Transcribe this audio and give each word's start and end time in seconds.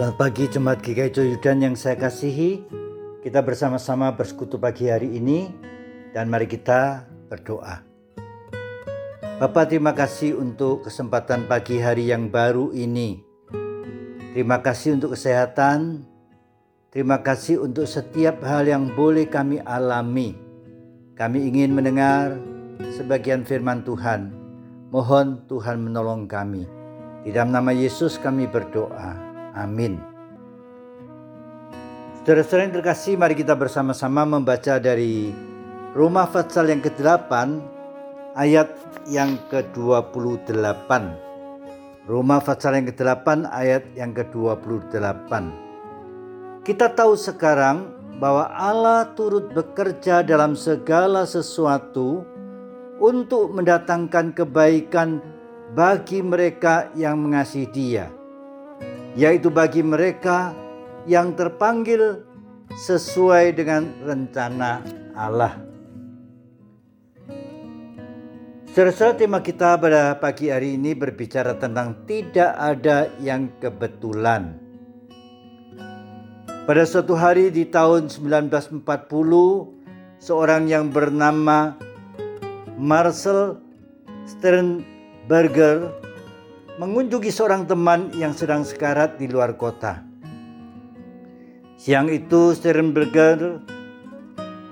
Selamat 0.00 0.16
pagi 0.16 0.48
Jemaat 0.48 0.80
GKI 0.80 1.12
Joyudan 1.12 1.60
yang 1.60 1.76
saya 1.76 1.92
kasihi. 1.92 2.64
Kita 3.20 3.44
bersama-sama 3.44 4.08
bersekutu 4.16 4.56
pagi 4.56 4.88
hari 4.88 5.20
ini 5.20 5.52
dan 6.16 6.32
mari 6.32 6.48
kita 6.48 7.04
berdoa. 7.28 7.84
Bapak 9.36 9.68
terima 9.68 9.92
kasih 9.92 10.40
untuk 10.40 10.88
kesempatan 10.88 11.44
pagi 11.44 11.84
hari 11.84 12.08
yang 12.08 12.32
baru 12.32 12.72
ini. 12.72 13.20
Terima 14.32 14.64
kasih 14.64 14.96
untuk 14.96 15.12
kesehatan. 15.12 16.08
Terima 16.88 17.20
kasih 17.20 17.60
untuk 17.60 17.84
setiap 17.84 18.40
hal 18.40 18.72
yang 18.72 18.88
boleh 18.96 19.28
kami 19.28 19.60
alami. 19.68 20.32
Kami 21.12 21.44
ingin 21.44 21.76
mendengar 21.76 22.40
sebagian 22.96 23.44
firman 23.44 23.84
Tuhan. 23.84 24.32
Mohon 24.88 25.44
Tuhan 25.44 25.76
menolong 25.76 26.24
kami. 26.24 26.64
Di 27.20 27.36
dalam 27.36 27.52
nama 27.52 27.68
Yesus 27.76 28.16
kami 28.16 28.48
berdoa. 28.48 29.29
Amin. 29.54 29.98
Saudara-saudara 32.20 32.68
yang 32.68 32.76
terkasih, 32.76 33.16
mari 33.16 33.34
kita 33.34 33.56
bersama-sama 33.56 34.28
membaca 34.28 34.76
dari 34.76 35.32
Roma 35.96 36.28
Fatsal 36.28 36.70
yang 36.70 36.84
ke-8 36.84 37.32
ayat 38.36 38.70
yang 39.08 39.40
ke-28. 39.48 40.90
Roma 42.06 42.38
Fatsal 42.38 42.78
yang 42.78 42.86
ke-8 42.92 43.48
ayat 43.48 43.88
yang 43.96 44.12
ke-28. 44.12 45.32
Kita 46.62 46.92
tahu 46.92 47.16
sekarang 47.16 47.88
bahwa 48.20 48.52
Allah 48.52 49.08
turut 49.16 49.50
bekerja 49.56 50.20
dalam 50.20 50.52
segala 50.54 51.24
sesuatu 51.24 52.22
untuk 53.00 53.56
mendatangkan 53.56 54.36
kebaikan 54.36 55.24
bagi 55.72 56.20
mereka 56.20 56.92
yang 56.92 57.16
mengasihi 57.16 57.66
Dia 57.72 58.19
yaitu 59.18 59.50
bagi 59.50 59.82
mereka 59.82 60.54
yang 61.08 61.34
terpanggil 61.34 62.22
sesuai 62.70 63.56
dengan 63.58 63.90
rencana 64.06 64.84
Allah. 65.16 65.70
Saudara 68.70 69.18
tema 69.18 69.42
kita 69.42 69.74
pada 69.82 70.14
pagi 70.14 70.46
hari 70.46 70.78
ini 70.78 70.94
berbicara 70.94 71.58
tentang 71.58 72.06
tidak 72.06 72.54
ada 72.54 73.10
yang 73.18 73.50
kebetulan. 73.58 74.62
Pada 76.70 76.86
suatu 76.86 77.18
hari 77.18 77.50
di 77.50 77.66
tahun 77.66 78.06
1940, 78.06 78.86
seorang 80.22 80.70
yang 80.70 80.86
bernama 80.86 81.74
Marcel 82.78 83.58
Sternberger 84.22 85.90
mengunjungi 86.80 87.28
seorang 87.28 87.68
teman 87.68 88.08
yang 88.16 88.32
sedang 88.32 88.64
sekarat 88.64 89.20
di 89.20 89.28
luar 89.28 89.52
kota. 89.60 90.00
Siang 91.76 92.08
itu 92.08 92.56
Sternberger 92.56 93.60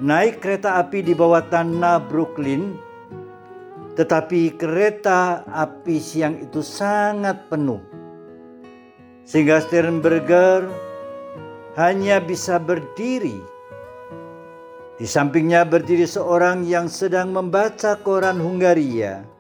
naik 0.01 0.41
kereta 0.41 0.81
api 0.81 1.05
di 1.05 1.13
bawah 1.13 1.45
tanah 1.53 2.01
Brooklyn, 2.09 2.81
tetapi 3.93 4.57
kereta 4.57 5.45
api 5.53 6.01
siang 6.01 6.41
itu 6.49 6.65
sangat 6.65 7.45
penuh. 7.53 7.85
Sehingga 9.29 9.61
Sternberger 9.61 10.65
hanya 11.77 12.25
bisa 12.25 12.57
berdiri. 12.57 13.37
Di 14.97 15.05
sampingnya 15.05 15.69
berdiri 15.69 16.09
seorang 16.09 16.65
yang 16.65 16.89
sedang 16.89 17.37
membaca 17.37 18.01
koran 18.01 18.41
Hungaria. 18.41 19.38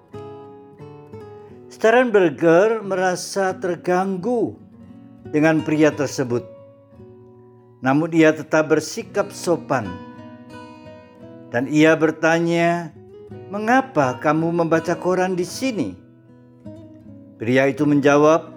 Sternberger 1.78 2.82
merasa 2.82 3.54
terganggu 3.54 4.58
dengan 5.30 5.62
pria 5.62 5.94
tersebut. 5.94 6.42
Namun 7.86 8.10
ia 8.10 8.34
tetap 8.34 8.74
bersikap 8.74 9.30
sopan. 9.30 9.86
Dan 11.54 11.70
ia 11.70 11.94
bertanya, 11.94 12.90
"Mengapa 13.54 14.18
kamu 14.18 14.58
membaca 14.58 14.98
koran 14.98 15.38
di 15.38 15.46
sini?" 15.46 15.94
Pria 17.38 17.70
itu 17.70 17.86
menjawab, 17.86 18.50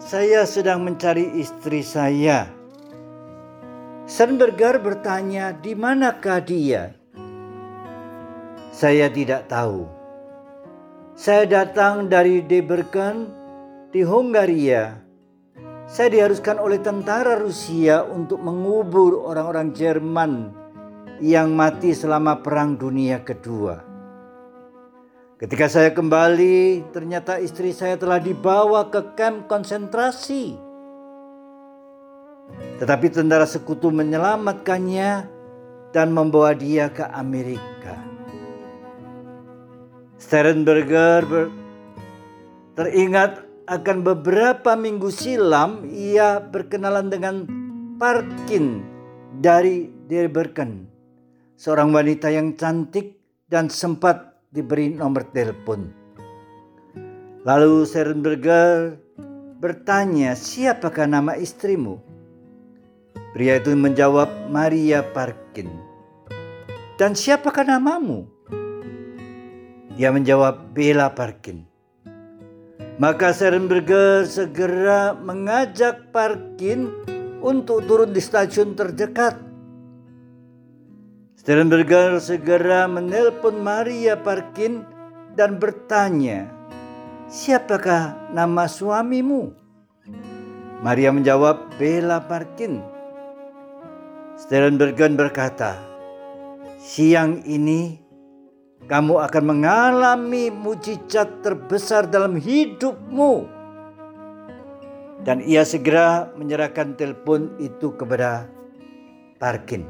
"Saya 0.00 0.48
sedang 0.48 0.88
mencari 0.88 1.36
istri 1.36 1.84
saya." 1.84 2.48
Sternberger 4.08 4.80
bertanya, 4.80 5.52
"Di 5.52 5.76
manakah 5.76 6.40
dia?" 6.40 6.96
"Saya 8.72 9.12
tidak 9.12 9.52
tahu." 9.52 9.93
Saya 11.14 11.46
datang 11.46 12.10
dari 12.10 12.42
Deberkan 12.42 13.30
di 13.94 14.02
Hungaria. 14.02 14.98
Saya 15.86 16.10
diharuskan 16.10 16.58
oleh 16.58 16.82
tentara 16.82 17.38
Rusia 17.38 18.02
untuk 18.02 18.42
mengubur 18.42 19.22
orang-orang 19.22 19.70
Jerman 19.70 20.50
yang 21.22 21.54
mati 21.54 21.94
selama 21.94 22.42
Perang 22.42 22.74
Dunia 22.74 23.22
Kedua. 23.22 23.78
Ketika 25.38 25.70
saya 25.70 25.94
kembali, 25.94 26.90
ternyata 26.90 27.38
istri 27.38 27.70
saya 27.70 27.94
telah 27.94 28.18
dibawa 28.18 28.90
ke 28.90 29.14
kamp 29.14 29.46
konsentrasi. 29.46 30.58
Tetapi 32.82 33.06
tentara 33.14 33.46
sekutu 33.46 33.94
menyelamatkannya 33.94 35.30
dan 35.94 36.10
membawa 36.10 36.58
dia 36.58 36.90
ke 36.90 37.06
Amerika. 37.06 38.13
Sternberger 40.24 41.52
teringat 42.72 43.44
akan 43.68 44.00
beberapa 44.00 44.72
minggu 44.72 45.12
silam 45.12 45.84
ia 45.84 46.40
berkenalan 46.40 47.12
dengan 47.12 47.44
Parkin 48.00 48.80
dari 49.36 49.92
Derberken, 50.08 50.88
seorang 51.60 51.92
wanita 51.92 52.32
yang 52.32 52.56
cantik 52.56 53.20
dan 53.52 53.68
sempat 53.68 54.40
diberi 54.48 54.96
nomor 54.96 55.28
telepon. 55.28 55.92
Lalu 57.44 57.84
Sternberger 57.84 58.96
bertanya, 59.60 60.32
"Siapakah 60.32 61.04
nama 61.04 61.36
istrimu?" 61.36 62.00
Pria 63.36 63.60
itu 63.60 63.76
menjawab, 63.76 64.48
"Maria 64.48 65.04
Parkin." 65.04 65.68
"Dan 66.96 67.12
siapakah 67.12 67.68
namamu?" 67.68 68.32
Dia 69.94 70.10
menjawab 70.10 70.74
Bela 70.74 71.14
Parkin. 71.14 71.62
Maka 72.98 73.30
Serenberger 73.30 74.26
segera 74.26 75.14
mengajak 75.14 76.10
Parkin 76.10 76.90
untuk 77.38 77.86
turun 77.86 78.10
di 78.10 78.18
stasiun 78.18 78.74
terdekat. 78.74 79.38
Serenberger 81.38 82.18
segera 82.18 82.90
menelpon 82.90 83.62
Maria 83.62 84.18
Parkin 84.18 84.82
dan 85.38 85.62
bertanya, 85.62 86.50
"Siapakah 87.30 88.34
nama 88.34 88.66
suamimu?" 88.66 89.54
Maria 90.82 91.14
menjawab, 91.14 91.78
"Bela 91.78 92.18
Parkin." 92.24 92.82
Sternbergen 94.34 95.14
berkata, 95.14 95.78
"Siang 96.82 97.46
ini 97.46 98.03
kamu 98.84 99.16
akan 99.24 99.44
mengalami 99.48 100.52
mujizat 100.52 101.40
terbesar 101.40 102.04
dalam 102.04 102.36
hidupmu. 102.36 103.48
Dan 105.24 105.40
ia 105.40 105.64
segera 105.64 106.28
menyerahkan 106.36 106.92
telepon 107.00 107.56
itu 107.56 107.96
kepada 107.96 108.44
Parkin. 109.40 109.88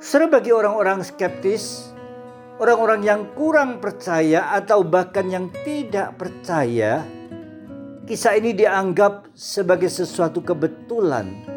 Serba 0.00 0.40
bagi 0.40 0.50
orang-orang 0.50 1.04
skeptis, 1.04 1.92
orang-orang 2.58 3.04
yang 3.04 3.20
kurang 3.36 3.78
percaya 3.78 4.56
atau 4.56 4.82
bahkan 4.82 5.28
yang 5.28 5.46
tidak 5.62 6.16
percaya, 6.16 7.04
kisah 8.08 8.40
ini 8.40 8.56
dianggap 8.56 9.30
sebagai 9.36 9.92
sesuatu 9.92 10.40
kebetulan 10.40 11.51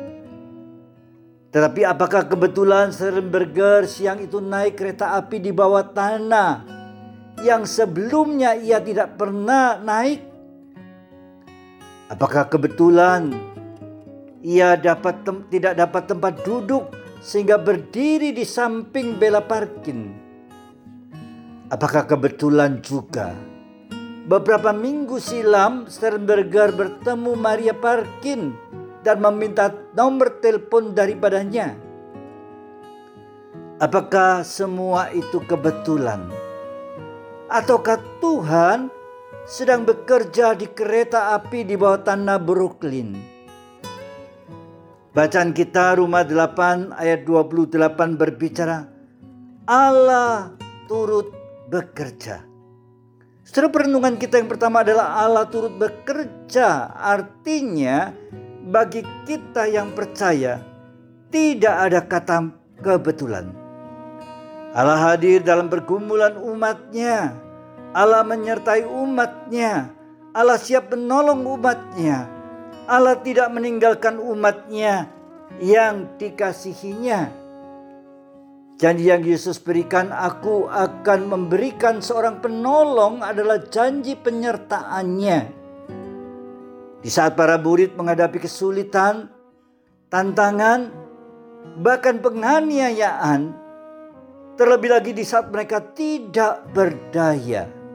tetapi 1.56 1.88
apakah 1.88 2.28
kebetulan 2.28 2.92
Sternberger 2.92 3.88
siang 3.88 4.20
itu 4.20 4.44
naik 4.44 4.76
kereta 4.76 5.16
api 5.16 5.40
di 5.40 5.56
bawah 5.56 5.88
tanah 5.88 6.68
yang 7.48 7.64
sebelumnya 7.64 8.60
ia 8.60 8.84
tidak 8.84 9.16
pernah 9.16 9.80
naik? 9.80 10.20
Apakah 12.12 12.52
kebetulan 12.52 13.32
ia 14.44 14.76
dapat 14.76 15.24
tidak 15.48 15.80
dapat 15.80 16.04
tempat 16.12 16.44
duduk 16.44 16.92
sehingga 17.24 17.56
berdiri 17.56 18.36
di 18.36 18.44
samping 18.44 19.16
Bella 19.16 19.40
Parkin? 19.40 20.12
Apakah 21.72 22.04
kebetulan 22.04 22.84
juga 22.84 23.32
beberapa 24.28 24.76
minggu 24.76 25.24
silam 25.24 25.88
Sternberger 25.88 26.76
bertemu 26.76 27.32
Maria 27.40 27.72
Parkin 27.72 28.52
dan 29.06 29.22
meminta 29.22 29.70
nomor 29.94 30.42
telepon 30.42 30.98
daripadanya. 30.98 31.78
Apakah 33.78 34.42
semua 34.42 35.14
itu 35.14 35.38
kebetulan? 35.46 36.26
Ataukah 37.46 38.02
Tuhan 38.18 38.90
sedang 39.46 39.86
bekerja 39.86 40.58
di 40.58 40.66
kereta 40.74 41.38
api 41.38 41.62
di 41.62 41.78
bawah 41.78 42.02
tanah 42.02 42.42
Brooklyn. 42.42 43.14
Bacaan 45.14 45.54
kita 45.54 46.02
rumah 46.02 46.26
8 46.26 46.98
ayat 46.98 47.24
28 47.24 48.20
berbicara 48.20 48.90
Allah 49.70 50.58
turut 50.90 51.30
bekerja. 51.70 52.44
Setelah 53.46 53.70
perenungan 53.70 54.18
kita 54.18 54.42
yang 54.42 54.50
pertama 54.50 54.82
adalah 54.82 55.22
Allah 55.22 55.46
turut 55.46 55.78
bekerja. 55.78 56.90
Artinya 56.98 58.10
bagi 58.66 59.06
kita 59.30 59.70
yang 59.70 59.94
percaya 59.94 60.60
tidak 61.30 61.76
ada 61.78 62.00
kata 62.02 62.38
kebetulan. 62.82 63.54
Allah 64.76 65.14
hadir 65.14 65.40
dalam 65.40 65.72
pergumulan 65.72 66.36
umatnya 66.36 67.46
Allah 67.96 68.28
menyertai 68.28 68.84
umatnya. 68.84 69.88
Allah 70.36 70.60
siap 70.60 70.92
menolong 70.92 71.48
umatnya. 71.48 72.28
Allah 72.92 73.16
tidak 73.24 73.48
meninggalkan 73.56 74.20
umatnya 74.20 75.08
yang 75.64 76.12
dikasihinya. 76.20 77.32
Janji 78.76 79.08
yang 79.08 79.24
Yesus 79.24 79.64
berikan, 79.64 80.12
aku 80.12 80.68
akan 80.68 81.32
memberikan 81.32 82.04
seorang 82.04 82.44
penolong 82.44 83.24
adalah 83.24 83.64
janji 83.64 84.20
penyertaannya. 84.20 85.65
Di 87.06 87.14
saat 87.14 87.38
para 87.38 87.62
murid 87.62 87.94
menghadapi 87.94 88.42
kesulitan, 88.42 89.30
tantangan, 90.10 90.90
bahkan 91.86 92.18
penganiayaan, 92.18 93.54
terlebih 94.58 94.90
lagi 94.90 95.14
di 95.14 95.22
saat 95.22 95.54
mereka 95.54 95.86
tidak 95.94 96.66
berdaya 96.74 97.86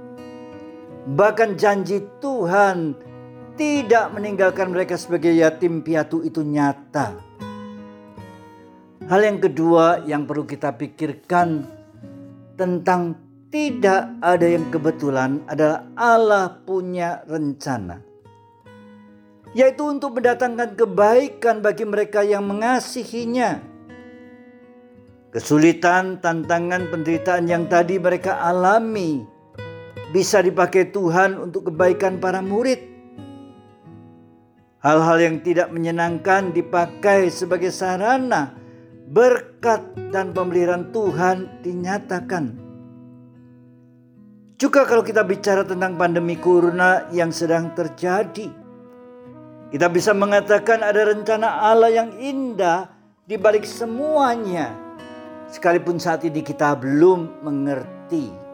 Bahkan 1.11 1.57
janji 1.57 2.05
Tuhan 2.21 2.93
tidak 3.57 4.13
meninggalkan 4.13 4.69
mereka 4.69 5.01
sebagai 5.01 5.33
yatim 5.33 5.81
piatu 5.81 6.21
itu 6.21 6.45
nyata. 6.45 7.17
Hal 9.09 9.21
yang 9.25 9.41
kedua 9.41 10.05
yang 10.05 10.29
perlu 10.29 10.45
kita 10.45 10.77
pikirkan 10.77 11.65
tentang 12.55 13.17
tidak 13.51 14.13
ada 14.23 14.47
yang 14.47 14.69
kebetulan 14.69 15.43
adalah 15.49 15.89
Allah 15.97 16.63
punya 16.63 17.25
rencana. 17.27 18.10
Yaitu 19.51 19.83
untuk 19.83 20.19
mendatangkan 20.19 20.79
kebaikan 20.79 21.59
bagi 21.59 21.83
mereka 21.83 22.23
yang 22.23 22.47
mengasihinya. 22.47 23.59
Kesulitan, 25.31 26.19
tantangan, 26.19 26.91
penderitaan 26.91 27.47
yang 27.47 27.67
tadi 27.71 27.99
mereka 27.99 28.39
alami 28.43 29.23
bisa 30.11 30.43
dipakai 30.43 30.91
Tuhan 30.91 31.39
untuk 31.39 31.71
kebaikan 31.71 32.19
para 32.19 32.43
murid. 32.43 32.83
Hal-hal 34.83 35.19
yang 35.23 35.37
tidak 35.45 35.71
menyenangkan 35.71 36.51
dipakai 36.51 37.31
sebagai 37.31 37.71
sarana 37.71 38.59
berkat 39.11 40.11
dan 40.15 40.31
pemeliharaan 40.31 40.95
Tuhan 40.95 41.63
dinyatakan. 41.63 42.45
Juga 44.61 44.85
kalau 44.85 45.01
kita 45.01 45.25
bicara 45.25 45.65
tentang 45.65 45.97
pandemi 45.97 46.37
corona 46.37 47.09
yang 47.15 47.33
sedang 47.33 47.73
terjadi, 47.73 48.60
kita 49.71 49.87
bisa 49.91 50.11
mengatakan 50.11 50.83
ada 50.83 51.07
rencana 51.07 51.65
Allah 51.71 51.91
yang 51.91 52.11
indah 52.19 52.91
di 53.27 53.39
balik 53.39 53.67
semuanya. 53.67 54.75
Sekalipun 55.51 55.99
saat 55.99 56.23
ini 56.23 56.47
kita 56.47 56.79
belum 56.79 57.43
mengerti 57.43 58.51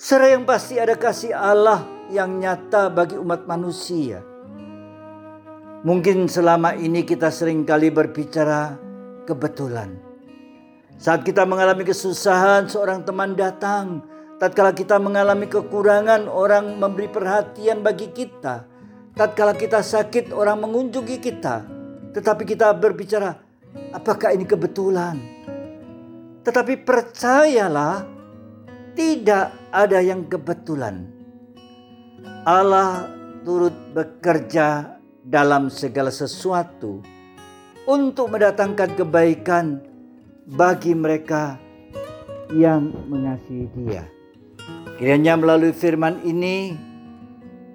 Secara 0.00 0.32
yang 0.32 0.48
pasti 0.48 0.80
ada 0.80 0.96
kasih 0.96 1.36
Allah 1.36 1.84
yang 2.08 2.40
nyata 2.40 2.88
bagi 2.88 3.20
umat 3.20 3.44
manusia. 3.44 4.24
Mungkin 5.84 6.24
selama 6.24 6.72
ini 6.72 7.04
kita 7.04 7.28
sering 7.28 7.68
kali 7.68 7.92
berbicara 7.92 8.80
kebetulan. 9.28 10.00
Saat 10.96 11.20
kita 11.20 11.44
mengalami 11.44 11.84
kesusahan, 11.84 12.64
seorang 12.64 13.04
teman 13.04 13.36
datang. 13.36 14.00
Tatkala 14.40 14.72
kita 14.72 14.96
mengalami 14.96 15.44
kekurangan, 15.52 16.24
orang 16.24 16.80
memberi 16.80 17.12
perhatian 17.12 17.84
bagi 17.84 18.08
kita. 18.08 18.64
Tatkala 19.12 19.52
kita 19.52 19.84
sakit, 19.84 20.32
orang 20.32 20.64
mengunjungi 20.64 21.20
kita. 21.20 21.68
Tetapi 22.16 22.48
kita 22.48 22.72
berbicara, 22.72 23.36
apakah 23.92 24.32
ini 24.32 24.48
kebetulan? 24.48 25.20
Tetapi 26.40 26.72
percayalah, 26.88 28.08
tidak 28.96 29.52
ada 29.68 30.00
yang 30.00 30.24
kebetulan. 30.24 31.04
Allah 32.48 33.12
turut 33.44 33.76
bekerja 33.92 34.96
dalam 35.20 35.68
segala 35.68 36.08
sesuatu 36.08 37.04
untuk 37.84 38.32
mendatangkan 38.32 38.96
kebaikan 38.96 39.84
bagi 40.48 40.96
mereka 40.96 41.60
yang 42.56 42.88
mengasihi 43.04 43.68
Dia. 43.76 44.19
Kiranya 45.00 45.32
melalui 45.32 45.72
firman 45.72 46.20
ini 46.28 46.76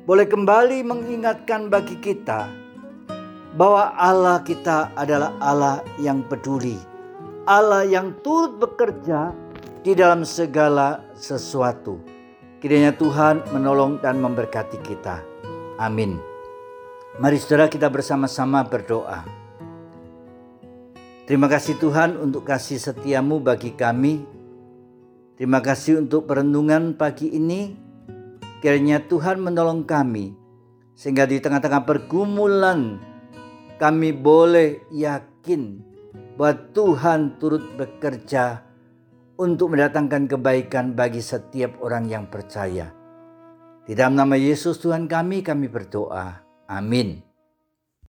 boleh 0.05 0.29
kembali 0.29 0.85
mengingatkan 0.85 1.73
bagi 1.73 1.97
kita 1.97 2.45
bahwa 3.57 3.97
Allah 3.97 4.45
kita 4.45 4.93
adalah 4.93 5.33
Allah 5.41 5.81
yang 5.97 6.21
peduli, 6.29 6.77
Allah 7.49 7.81
yang 7.81 8.13
turut 8.21 8.61
bekerja 8.61 9.33
di 9.81 9.97
dalam 9.97 10.21
segala 10.21 11.01
sesuatu. 11.17 11.97
Kiranya 12.61 12.93
Tuhan 12.93 13.41
menolong 13.49 14.05
dan 14.05 14.21
memberkati 14.21 14.77
kita. 14.85 15.25
Amin. 15.81 16.21
Mari 17.17 17.41
saudara 17.41 17.65
kita 17.65 17.89
bersama-sama 17.89 18.61
berdoa. 18.61 19.25
Terima 21.25 21.49
kasih 21.49 21.73
Tuhan 21.81 22.21
untuk 22.21 22.45
kasih 22.45 22.77
setiamu 22.77 23.41
bagi 23.41 23.73
kami. 23.73 24.34
Terima 25.35 25.59
kasih 25.59 25.99
untuk 25.99 26.31
perenungan 26.31 26.95
pagi 26.95 27.27
ini. 27.27 27.75
Kiranya 28.63 29.03
Tuhan 29.03 29.43
menolong 29.43 29.83
kami. 29.83 30.31
Sehingga 30.95 31.27
di 31.27 31.43
tengah-tengah 31.43 31.83
pergumulan 31.83 33.03
kami 33.75 34.15
boleh 34.15 34.87
yakin 34.95 35.83
bahwa 36.39 36.55
Tuhan 36.71 37.35
turut 37.35 37.75
bekerja 37.75 38.63
untuk 39.35 39.75
mendatangkan 39.75 40.31
kebaikan 40.31 40.95
bagi 40.95 41.19
setiap 41.19 41.83
orang 41.83 42.07
yang 42.07 42.31
percaya. 42.31 42.95
Di 43.83 43.91
dalam 43.91 44.15
nama 44.15 44.39
Yesus 44.39 44.79
Tuhan 44.79 45.11
kami, 45.11 45.43
kami 45.43 45.67
berdoa. 45.67 46.47
Amin. 46.71 47.24